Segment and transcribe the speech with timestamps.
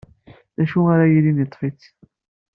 [0.57, 1.81] D acu ara yilin yeṭṭef-it?